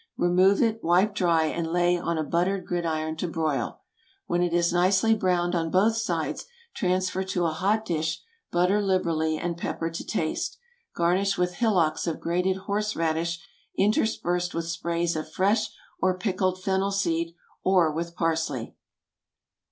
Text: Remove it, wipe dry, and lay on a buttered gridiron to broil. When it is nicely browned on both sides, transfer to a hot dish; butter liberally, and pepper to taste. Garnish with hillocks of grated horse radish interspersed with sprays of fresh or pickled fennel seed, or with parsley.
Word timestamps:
Remove 0.17 0.63
it, 0.63 0.83
wipe 0.83 1.13
dry, 1.13 1.43
and 1.45 1.67
lay 1.71 1.95
on 1.95 2.17
a 2.17 2.23
buttered 2.23 2.65
gridiron 2.65 3.15
to 3.15 3.27
broil. 3.27 3.81
When 4.25 4.41
it 4.41 4.51
is 4.51 4.73
nicely 4.73 5.13
browned 5.13 5.53
on 5.53 5.69
both 5.69 5.95
sides, 5.95 6.45
transfer 6.73 7.23
to 7.25 7.45
a 7.45 7.51
hot 7.51 7.85
dish; 7.85 8.23
butter 8.51 8.81
liberally, 8.81 9.37
and 9.37 9.55
pepper 9.59 9.91
to 9.91 10.03
taste. 10.03 10.57
Garnish 10.95 11.37
with 11.37 11.53
hillocks 11.57 12.07
of 12.07 12.19
grated 12.19 12.57
horse 12.65 12.95
radish 12.95 13.47
interspersed 13.77 14.55
with 14.55 14.65
sprays 14.65 15.15
of 15.15 15.31
fresh 15.31 15.67
or 16.01 16.17
pickled 16.17 16.59
fennel 16.63 16.89
seed, 16.89 17.35
or 17.63 17.91
with 17.91 18.15
parsley. 18.15 18.75